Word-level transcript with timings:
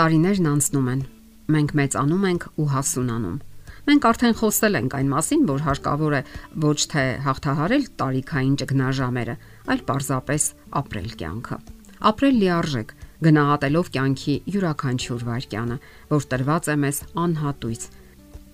Տարիներն 0.00 0.46
անցնում 0.48 0.86
են։ 0.88 1.00
Մենք 1.52 1.72
մեծանում 1.76 2.22
ենք 2.24 2.44
ու 2.56 2.64
հասունանում։ 2.72 3.32
Մենք 3.88 4.04
արդեն 4.10 4.36
խոսել 4.38 4.78
ենք 4.78 4.94
այն 4.96 5.08
մասին, 5.12 5.42
որ 5.50 5.64
հարկավոր 5.66 6.14
է 6.16 6.20
ոչ 6.64 6.78
թե 6.92 7.02
հաղթահարել 7.26 7.84
տարիքային 8.00 8.54
ճգնաժամերը, 8.62 9.34
այլ 9.74 9.82
պարզապես 9.90 10.46
ապրել 10.80 11.10
կյանքը։ 11.20 11.58
Ապրել 12.10 12.38
լիարժեք, 12.40 12.94
գնահատելով 13.28 13.90
կյանքի 13.98 14.36
յուրաքանչյուր 14.54 15.26
վայրկյանը, 15.28 15.76
որ 16.16 16.26
տրված 16.32 16.70
է 16.72 16.78
մեզ 16.80 17.02
անհատույց։ 17.20 17.84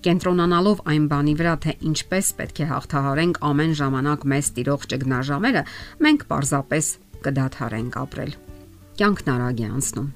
Կենտրոնանալով 0.03 0.83
այն 0.91 1.07
բանի 1.15 1.37
վրա, 1.39 1.55
թե 1.63 1.77
ինչպես 1.93 2.33
պետք 2.43 2.59
է 2.59 2.69
հաղթահարենք 2.75 3.41
ամեն 3.53 3.79
ժամանակ 3.87 4.27
մեզ 4.35 4.51
տիրող 4.59 4.91
ճգնաժամերը, 4.91 5.65
մենք 6.03 6.27
պարզապես 6.27 6.93
կդադարենք 7.23 8.03
ապրել։ 8.03 8.37
Կյանքն 8.99 9.35
արագ 9.37 9.63
է 9.63 9.73
անցնում։ 9.77 10.13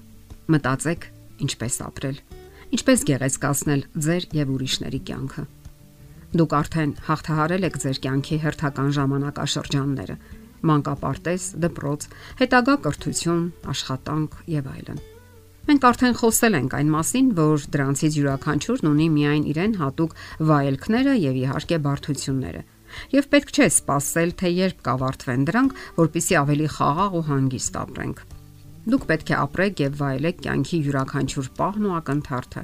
Մտածեք 0.51 1.10
ինչպես 1.46 1.78
ապրել, 1.86 2.18
ինչպես 2.76 3.06
գեղեցկացնել 3.10 3.82
ձեր 4.06 4.26
եւ 4.40 4.52
ուրիշների 4.56 5.00
կյանքը։ 5.10 5.44
Դուք 6.30 6.52
արդեն 6.60 6.92
հաղթահարել 7.10 7.66
եք 7.66 7.78
ձեր 7.84 8.00
կյանքի 8.06 8.36
հերթական 8.44 8.90
ժամանակաշրջանները՝ 9.00 10.16
մանկապարտեզ, 10.70 11.46
դպրոց, 11.64 12.06
հետագա 12.40 12.74
կրթություն, 12.84 13.46
աշխատանք 13.74 14.36
եւ 14.54 14.68
այլն։ 14.70 15.00
Մենք 15.70 15.86
արդեն 15.90 16.16
խոսել 16.20 16.56
ենք 16.60 16.76
այն 16.78 16.90
մասին, 16.95 17.26
որ 17.36 17.64
դրանցից 17.74 18.18
յուրաքանչյուրն 18.20 18.90
ունի 18.90 19.09
միայն 19.16 19.45
իրեն 19.50 19.76
հատուկ 19.80 20.16
վայելքները 20.50 21.14
եւ 21.20 21.40
իհարկե 21.40 21.78
բարդությունները։ 21.84 22.62
Եվ 23.14 23.30
պետք 23.34 23.54
չէ 23.54 23.68
սпасել, 23.76 24.34
թե 24.40 24.52
երբ 24.56 24.82
կավարտվեն 24.88 25.46
դրանք, 25.50 25.80
որpիսի 26.00 26.40
ավելի 26.40 26.68
խաղաղ 26.74 27.16
ու 27.20 27.26
հանգիստ 27.30 27.80
ապրենք։ 27.84 28.24
Դուք 28.88 29.06
պետք 29.10 29.30
է 29.30 29.36
ապրեք 29.36 29.80
եւ 29.84 29.96
վայելեք 30.00 30.42
կյանքի 30.45 30.78
յուրաքանչյուր 30.88 31.48
պահն 31.60 31.88
ու 31.90 31.96
ակնթարթը։ 32.00 32.62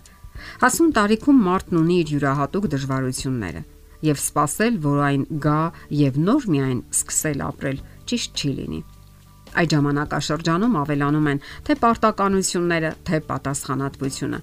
Հասուն 0.62 0.92
տարիքում 0.97 1.41
մարդն 1.47 1.81
ունի 1.81 1.97
իր 2.03 2.12
յուրահատուկ 2.17 2.69
դժվարությունները 2.73 3.62
եւ 4.06 4.20
սпасել, 4.20 4.77
որ 4.84 4.98
այն 5.06 5.23
գա 5.45 5.61
եւ 5.97 6.19
նոր 6.27 6.47
միայն 6.53 6.83
սկսել 6.97 7.42
ապրել 7.47 7.81
ճիշտ 8.11 8.42
չի 8.42 8.50
լինի։ 8.58 8.81
Այդ 9.56 9.73
ժամանակաշրջանում 9.77 10.77
ավելանում 10.83 11.31
են 11.33 11.41
թե 11.67 11.77
պարտականությունները, 11.84 12.91
թե 13.08 13.20
պատասխանատվությունը։ 13.30 14.41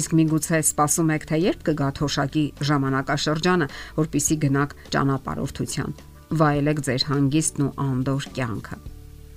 Իսկ 0.00 0.16
միգուցե 0.18 0.60
սպասում 0.64 1.12
եք, 1.14 1.28
թե 1.30 1.38
երբ 1.44 1.68
կգա 1.68 1.90
թոշակի 2.00 2.44
ժամանակաշրջանը, 2.70 3.70
որpիսի 4.00 4.38
գնաք 4.46 4.74
ճանապարհորդության։ 4.96 5.96
Վայելեք 6.40 6.84
ձեր 6.88 7.08
հանգիստն 7.12 7.68
ու 7.68 7.72
անդոր 7.84 8.28
կյանքը։ 8.40 8.93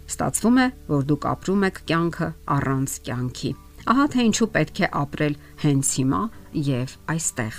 Ստացվում 0.07 0.57
է, 0.63 0.67
որ 0.87 1.07
դուք 1.07 1.25
ապրում 1.27 1.63
եք 1.67 1.79
կյանքը 1.89 2.27
առանց 2.55 2.93
կյանքի։ 3.07 3.49
Ահա 3.87 4.05
թե 4.13 4.23
ինչու 4.27 4.47
պետք 4.55 4.79
է 4.83 4.87
ապրել 4.99 5.35
հենց 5.63 5.89
հիմա 5.97 6.21
եւ 6.67 6.93
այստեղ։ 7.13 7.57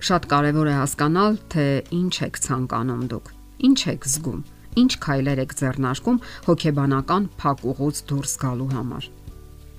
Շատ 0.00 0.26
կարևոր 0.32 0.70
է 0.70 0.74
հասկանալ, 0.80 1.38
թե 1.52 1.64
ինչ 2.00 2.14
եք 2.26 2.40
ցանկանում 2.44 3.02
դուք, 3.12 3.26
ինչ 3.68 3.80
եք 3.92 4.08
զգում, 4.10 4.42
ինչ 4.80 4.92
քայլեր 5.04 5.42
եք 5.44 5.52
ձեռնարկում 5.60 6.20
հոգեբանական 6.48 7.26
փակուղուց 7.40 8.00
դուրս 8.10 8.34
գալու 8.40 8.70
համար։ 8.76 9.08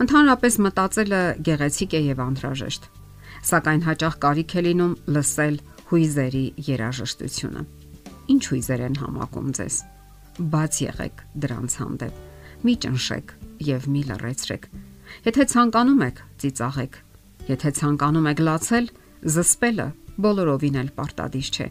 Ընդհանրապես 0.02 0.59
մտածելը 0.66 1.22
գեղեցիկ 1.50 1.96
է 1.98 2.02
եւ 2.12 2.22
անհրաժեշտ, 2.26 2.86
սակայն 3.52 3.82
հաճախ 3.90 4.20
կարիք 4.22 4.54
է 4.58 4.66
լինում 4.70 4.94
լսել 5.18 5.58
հույզերի 5.92 6.46
երաժշտությունը։ 6.70 7.66
Ինչ 8.32 8.44
հույզեր 8.52 8.86
են 8.90 9.02
համակում 9.02 9.50
ձեզ 9.58 9.82
բաց 10.42 10.78
եղեք 10.81 11.23
դրանց 11.44 11.73
հանդեպ։ 11.81 12.20
Մի 12.66 12.73
ճնշեք 12.86 13.34
եւ 13.67 13.88
մի 13.94 14.02
լռեցրեք։ 14.09 14.67
Եթե 15.28 15.46
ցանկանում 15.52 16.03
եք, 16.07 16.22
ծիծաղեք։ 16.41 16.96
Եթե 17.52 17.72
ցանկանում 17.78 18.29
եք 18.31 18.41
լացել, 18.47 18.88
զսպելը 19.35 19.88
բոլորովին 20.25 20.80
էլ 20.81 20.90
պարտադիր 20.97 21.50
չէ։ 21.51 21.68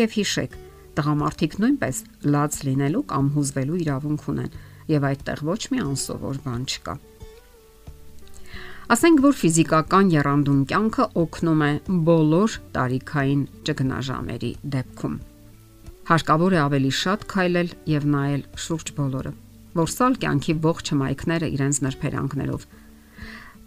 Եվ 0.00 0.16
հիշեք, 0.20 0.56
տղամարդիկ 1.00 1.56
նույնպես 1.64 2.02
լաց 2.34 2.58
լինելու 2.66 3.04
կամ 3.12 3.30
հուզվելու 3.36 3.80
իրավունք 3.84 4.26
ունեն, 4.34 4.52
եւ 4.90 5.06
այդտեղ 5.10 5.42
ոչ 5.50 5.60
մի 5.70 5.82
անսովոր 5.86 6.40
բան 6.44 6.62
չկա։ 6.70 6.94
Ասենք 8.90 9.20
որ 9.22 9.34
ֆիզիկական 9.38 10.08
երանդուն 10.10 10.62
կյանքը 10.70 11.04
օգնում 11.20 11.60
է 11.62 11.72
բոլոր 12.10 12.56
տարիքային 12.74 13.44
ճգնաժամերի 13.68 14.50
դեպքում 14.74 15.20
Հարկավոր 16.10 16.54
է 16.56 16.58
ավելի 16.58 16.88
շատ 16.98 17.24
քայլել 17.30 17.68
եւ 17.86 18.04
նայել 18.12 18.40
շուրջ 18.58 18.88
բոլորը, 18.96 19.30
որսալ 19.78 20.14
կյանքի 20.22 20.54
ողջ 20.64 20.88
հմայքները 20.90 21.50
իրենց 21.54 21.76
նրբերանգներով։ 21.86 22.64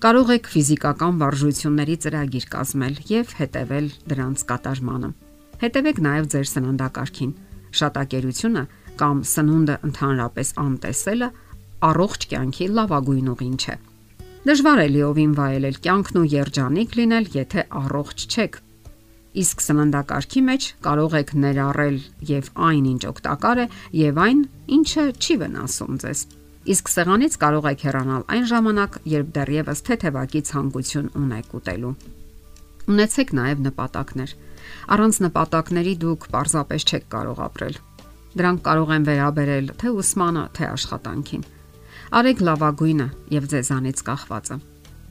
Կարող 0.03 0.33
եք 0.35 0.49
ֆիզիկական 0.51 1.21
վարժությունների 1.21 1.95
ծրագիր 2.03 2.47
կազմել 2.55 2.97
եւ 3.13 3.31
հետեւել 3.37 3.87
դրանց 4.11 4.43
կատարմանը։ 4.49 5.11
Հետևեք 5.63 6.03
նաեւ 6.03 6.27
ձեր 6.33 6.51
սննդակարգին։ 6.51 7.31
Շատակերությունը 7.79 8.65
կամ 8.99 9.23
սնունդը 9.31 9.79
ընդհանրապես 9.87 10.53
անտեսելը 10.67 11.31
առողջ 11.93 12.27
կյանքի 12.33 12.69
լավագույն 12.75 13.31
ուղին 13.37 13.55
չէ։ 13.63 13.77
Դժվար 14.43 14.83
է 14.83 14.87
լիովին 14.97 15.33
վայելել 15.39 15.81
կյանքն 15.87 16.19
ու 16.19 16.27
երջանիկ 16.35 16.99
լինել, 16.99 17.33
եթե 17.39 17.67
առողջ 17.83 18.27
չեք 18.27 18.61
Իսկ 19.33 19.61
սննդակարգի 19.65 20.41
մեջ 20.45 20.65
կարող 20.85 21.13
եք 21.17 21.31
ներառել 21.41 21.95
եւ 22.29 22.49
այն 22.69 22.89
ինչ 22.91 23.01
օգտակար 23.09 23.61
է 23.63 23.65
եւ 23.97 24.19
այն 24.23 24.43
ինչը 24.77 25.05
չի 25.17 25.37
վնասում 25.41 25.95
ձեզ։ 26.03 26.21
Իսկ 26.73 26.91
սեղանից 26.93 27.37
կարող 27.41 27.67
եք 27.71 27.85
հեռանալ 27.87 28.25
այն 28.35 28.45
ժամանակ, 28.51 28.99
երբ 29.13 29.31
դեռևս 29.33 29.81
թեթևակի 29.89 30.41
ցանկություն 30.53 31.09
ունեք 31.17 31.57
ուտելու։ 31.57 31.95
Ունեցեք 32.93 33.33
նաև 33.41 33.65
նպատակներ։ 33.73 34.35
Առանց 34.93 35.19
նպատակների 35.25 35.93
դուք 36.05 36.29
պարզապես 36.29 36.87
չեք 36.93 37.05
կարող 37.17 37.43
ապրել։ 37.49 37.75
Դրանք 38.37 38.63
կարող 38.69 38.93
են 38.93 39.07
վերաբերել 39.09 39.75
թե 39.81 39.93
ուսմանը, 40.03 40.45
թե 40.53 40.63
աշխատանքին։ 40.77 41.45
Արեք 42.21 42.47
լավագույնը 42.53 43.07
եւ 43.33 43.51
ձեզանից 43.53 44.07
կախվածը։ 44.13 44.57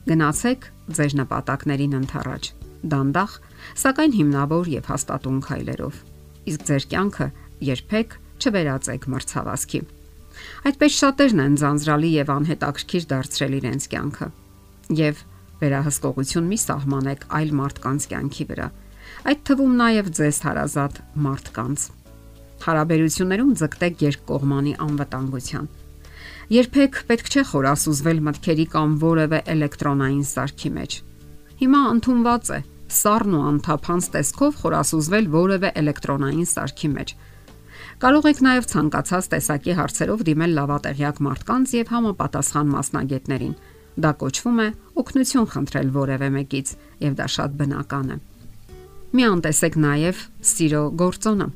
Գնացեք 0.07 0.69
ձեր 0.95 1.17
նպատակներին 1.23 1.97
ընթառաջ 2.03 2.53
դանդաղ, 2.91 3.35
սակայն 3.79 4.13
հիմնավոր 4.17 4.69
եւ 4.73 4.87
հաստատուն 4.91 5.39
քայլերով։ 5.47 5.99
Իսկ 6.51 6.63
ձեր 6.69 6.85
կյանքը 6.93 7.27
երբեք 7.63 8.15
չվերածեք 8.43 9.05
մրցավազքի։ 9.13 9.81
Այդպես 10.67 10.95
շատերն 10.99 11.43
են 11.43 11.57
ձանձրալի 11.61 12.09
եւ 12.13 12.31
անհետաքրքիր 12.33 13.05
դարձրել 13.13 13.53
իրենց 13.59 13.87
կյանքը։ 13.93 14.27
Եվ 14.99 15.21
վերահսկողություն 15.63 16.49
մի 16.51 16.57
սահմանեք 16.63 17.25
այլ 17.39 17.53
մարդկանց 17.59 18.07
կյանքի 18.13 18.45
վրա։ 18.51 18.67
Այդ 19.29 19.43
թվում 19.47 19.77
նաև 19.79 20.09
ձեզ 20.17 20.39
հարազատ 20.47 20.99
մարդկանց։ 21.23 21.85
Հարաբերություններում 22.63 23.55
ձգտեք 23.61 24.03
երկկողմանի 24.03 24.73
անվտանգության։ 24.83 25.71
Երբեք 26.53 26.99
պետք 27.07 27.29
չէ 27.33 27.43
խորասուզվել 27.53 28.19
մտքերի 28.27 28.65
կամ 28.73 28.95
որևէ 29.03 29.39
էլեկտրոնային 29.53 30.25
սարքի 30.33 30.71
մեջ։ 30.77 30.97
Հիմա 31.63 31.81
ընդունված 31.93 32.51
է 32.57 32.59
սառն 32.93 33.35
ու 33.37 33.43
անթափանց 33.49 34.07
տեսքով 34.13 34.57
խորասուզվել 34.63 35.29
որևէ 35.33 35.69
էլեկտրոնային 35.81 36.49
սարքի 36.53 36.89
մեջ։ 36.93 37.13
Կարող 38.03 38.27
եք 38.29 38.39
նաև 38.43 38.67
ցանկացած 38.73 39.27
տեսակի 39.33 39.75
հարցերով 39.79 40.23
դիմել 40.27 40.55
լավատեղյակ 40.57 41.19
մարդկանց 41.27 41.73
եւ 41.77 41.91
համապատասխան 41.93 42.71
մասնագետներին։ 42.73 43.53
Դա 44.03 44.11
կոչվում 44.23 44.61
է 44.63 44.67
օգնություն 45.03 45.49
խնդրել 45.53 45.89
որևէ 45.97 46.29
մեկից 46.37 46.71
եւ 47.03 47.17
դա 47.19 47.27
շատ 47.33 47.57
բնական 47.59 48.07
է։ 48.13 48.17
Մի 49.13 49.27
անտեսեք 49.29 49.75
նաև 49.83 50.23
սիրո 50.53 50.81
գործոնը։ 51.03 51.47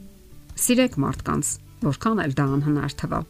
Սիրեք 0.62 1.00
մարդկանց, 1.02 1.48
որքան 1.88 2.22
էլ 2.28 2.36
դա 2.38 2.46
անհնար 2.58 2.94
թվա։ 3.02 3.22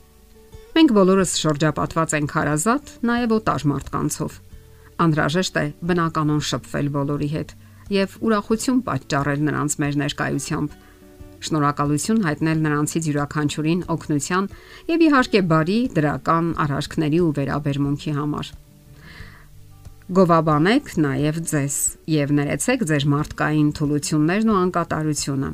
Մենք 0.78 0.92
բոլորս 0.98 1.32
շրջապատված 1.42 2.12
ենք 2.18 2.34
հարազատ, 2.38 2.92
նաև 3.08 3.32
օտար 3.38 3.64
մարդկանցով։ 3.72 4.36
Անհրաժեշտ 5.08 5.56
է 5.58 5.66
բնականon 5.90 6.44
շփվել 6.52 6.92
բոլորի 6.98 7.30
հետ 7.34 7.56
եւ 7.94 8.16
ուրախություն 8.28 8.80
պատճառել 8.88 9.42
նրանց 9.48 9.76
մեր 9.84 9.98
ներկայությամբ։ 10.02 10.78
Շնորհակալություն 11.48 12.22
հայտնել 12.28 12.62
նրանցից 12.66 13.08
յուրաքանչյուրին 13.08 13.82
օգնության 13.94 14.48
եւ 14.92 15.04
իհարկե 15.08 15.42
բարի 15.52 15.80
դրական 15.98 16.48
արարքների 16.64 17.20
ու 17.28 17.34
վերաբերմունքի 17.38 18.14
համար։ 18.18 18.50
Գովաբանեք 20.18 20.92
նաև 21.04 21.40
ձեզ 21.52 21.78
եւ 22.16 22.34
ներեցեք 22.38 22.84
ձեր 22.90 23.06
մարդկային 23.12 23.70
թուլություններն 23.78 24.52
ու 24.54 24.60
անկատարությունը։ 24.64 25.50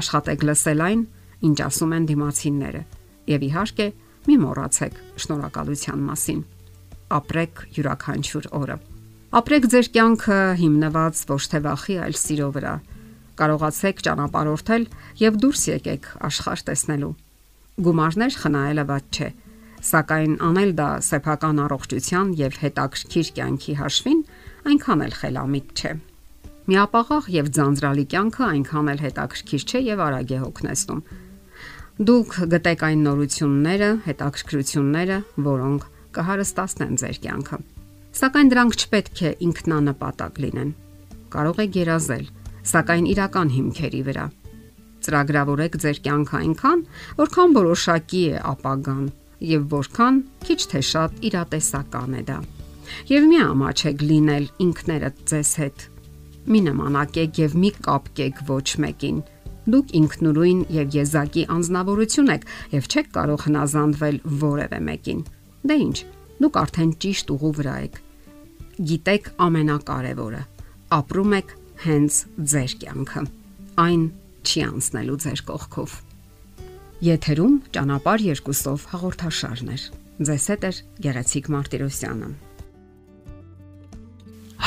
Աշխատեք 0.00 0.44
լսել 0.50 0.84
այն, 0.84 1.04
ինչ 1.48 1.58
ասում 1.64 1.96
են 1.96 2.08
դիմացինները 2.10 2.82
եւ 3.30 3.48
իհարկե 3.48 3.88
մի 4.28 4.36
մոռացեք 4.44 5.02
շնորհակալության 5.24 6.06
մասին։ 6.10 6.46
Ապրեք 7.20 7.66
յուրաքանչյուր 7.80 8.52
օրը։ 8.60 8.76
Ապրեք 9.30 9.66
ձեր 9.70 9.88
կյանքը 9.94 10.36
հիմնված 10.58 11.18
ոչ 11.30 11.42
թե 11.52 11.58
վախի, 11.62 11.96
այլ 12.02 12.16
սիրո 12.18 12.46
վրա։ 12.56 12.72
Կարողացեք 13.38 14.02
ճանապարհորդել 14.06 14.86
եւ 15.20 15.38
դուրս 15.44 15.62
եկեք 15.70 16.08
աշխարհ 16.26 16.64
տեսնելու։ 16.66 17.10
Գումարներ 17.86 18.38
խնայելը 18.40 18.84
ված 18.90 19.06
չէ։ 19.14 19.28
Սակայն 19.90 20.34
անել 20.50 20.74
դա 20.82 20.88
սեփական 21.06 21.62
առողջության 21.62 22.34
եւ 22.42 22.58
հետաքրքիր 22.64 23.32
կյանքի 23.38 23.78
հաշվին 23.78 24.20
այնքան 24.66 25.04
էլ 25.06 25.14
խելամիտ 25.22 25.70
չէ։ 25.78 25.92
Միապաղաղ 26.74 27.32
եւ 27.38 27.54
ձանձրալի 27.54 28.06
կյանքը 28.10 28.44
այնքան 28.50 28.90
էլ 28.90 29.02
հետաքրքիր 29.06 29.66
չէ 29.70 29.80
եւ 29.94 30.06
արագ 30.10 30.30
է 30.34 30.40
հոգնեցնում։ 30.42 31.04
Դուք 32.10 32.40
գտեք 32.50 32.88
այն 32.90 33.02
նորությունները, 33.06 33.90
հետաքրքրությունները, 34.10 35.18
որոնք 35.50 35.92
կհարստացնեն 36.18 36.98
ձեր 37.04 37.22
կյանքը։ 37.30 37.66
Սակայն 38.20 38.50
դրանք 38.52 38.74
չպետք 38.76 39.20
է 39.24 39.30
ինքնանպատակ 39.46 40.38
լինեն։ 40.44 40.70
Կարող 41.32 41.60
եք 41.64 41.76
երազել, 41.80 42.24
սակայն 42.70 43.06
իրական 43.14 43.52
հիմքերի 43.54 44.00
վրա։ 44.10 44.24
Ծրագրավորեք 45.06 45.78
ձեր 45.80 46.00
կյանքը 46.04 46.36
այնքան, 46.40 46.82
որքան 47.20 47.54
որոշակի 47.56 48.20
է 48.20 48.42
ապագան 48.50 49.06
եւ 49.50 49.64
որքան 49.72 50.18
քիչ 50.44 50.60
թե 50.74 50.82
շատ 50.90 51.24
իրատեսական 51.30 52.18
է 52.20 52.22
դա։ 52.28 52.38
Եվ 53.08 53.30
մի 53.30 53.40
ամաչեք 53.46 54.04
լինել 54.10 54.50
ինքներդ 54.68 55.24
ձեզ 55.32 55.52
հետ։ 55.64 55.86
Մի 56.50 56.60
նմանակեք 56.68 57.40
եւ 57.40 57.56
մի 57.64 57.70
կապկեք 57.88 58.44
ոչ 58.50 58.66
մեկին 58.84 59.24
Դուք 59.70 59.96
ինքնուրույն 59.96 60.60
եւ 60.76 60.94
եզակի 60.96 61.42
անznավորություն 61.56 62.30
եք 62.36 62.46
եւ 62.74 62.86
չեք 62.90 63.10
կարող 63.16 63.42
հնազանդվել 63.46 64.22
որևէ 64.44 64.78
մեկին։ 64.90 65.20
Դե 65.70 65.76
ի՞նչ, 65.84 65.98
դուք 66.44 66.62
արդեն 66.64 66.94
ճիշտ 67.04 67.34
ուղու 67.36 67.56
վրա 67.60 67.74
եք։ 67.88 68.00
Գիտեք 68.80 69.26
ամենակարևորը։ 69.44 70.38
Ապրում 70.96 71.32
եք 71.36 71.50
հենց 71.84 72.18
ձեր 72.52 72.74
կյանքը։ 72.80 73.22
Այն 73.82 74.04
չի 74.40 74.62
անցնելու 74.66 75.16
ձեր 75.24 75.42
կողքով։ 75.50 75.96
Եթերում 77.04 77.58
ճանապար 77.76 78.24
երկուսով 78.30 78.86
հաղորդաշարներ։ 78.94 79.84
Ձեզ 80.30 80.46
հետ 80.52 80.64
է 80.64 80.70
Գեղեցիկ 81.04 81.50
Մարտիրոսյանը։ 81.56 82.30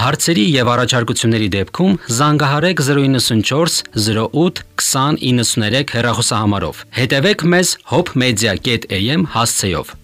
Հարցերի 0.04 0.46
եւ 0.52 0.70
առաջարկությունների 0.74 1.50
դեպքում 1.58 1.98
զանգահարեք 2.20 2.86
094 2.86 3.82
08 3.98 4.64
2093 4.84 5.98
հեռախոսահամարով։ 5.98 6.86
Հետևեք 7.02 7.46
մեզ 7.54 7.76
hopmedia.am 7.94 9.30
հասցեով։ 9.38 9.98